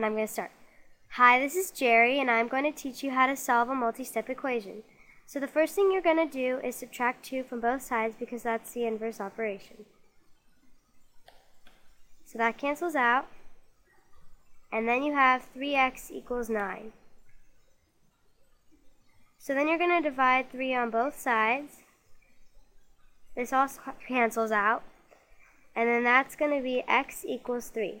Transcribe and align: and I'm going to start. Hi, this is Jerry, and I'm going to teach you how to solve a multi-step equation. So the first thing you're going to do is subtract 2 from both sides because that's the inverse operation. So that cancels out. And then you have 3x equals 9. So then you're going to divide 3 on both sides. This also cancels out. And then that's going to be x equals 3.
and 0.00 0.06
I'm 0.06 0.14
going 0.14 0.26
to 0.26 0.32
start. 0.32 0.50
Hi, 1.16 1.38
this 1.38 1.54
is 1.54 1.70
Jerry, 1.70 2.20
and 2.20 2.30
I'm 2.30 2.48
going 2.48 2.64
to 2.64 2.72
teach 2.72 3.02
you 3.02 3.10
how 3.10 3.26
to 3.26 3.36
solve 3.36 3.68
a 3.68 3.74
multi-step 3.74 4.30
equation. 4.30 4.82
So 5.26 5.38
the 5.38 5.46
first 5.46 5.74
thing 5.74 5.90
you're 5.92 6.00
going 6.00 6.26
to 6.26 6.32
do 6.32 6.58
is 6.64 6.74
subtract 6.74 7.22
2 7.26 7.42
from 7.42 7.60
both 7.60 7.82
sides 7.82 8.16
because 8.18 8.42
that's 8.42 8.72
the 8.72 8.86
inverse 8.86 9.20
operation. 9.20 9.84
So 12.24 12.38
that 12.38 12.56
cancels 12.56 12.94
out. 12.94 13.26
And 14.72 14.88
then 14.88 15.02
you 15.02 15.12
have 15.12 15.52
3x 15.54 16.10
equals 16.10 16.48
9. 16.48 16.92
So 19.36 19.52
then 19.52 19.68
you're 19.68 19.76
going 19.76 20.02
to 20.02 20.08
divide 20.08 20.50
3 20.50 20.74
on 20.76 20.88
both 20.88 21.20
sides. 21.20 21.82
This 23.36 23.52
also 23.52 23.82
cancels 24.08 24.50
out. 24.50 24.82
And 25.76 25.90
then 25.90 26.04
that's 26.04 26.36
going 26.36 26.56
to 26.56 26.62
be 26.62 26.84
x 26.88 27.22
equals 27.28 27.68
3. 27.68 28.00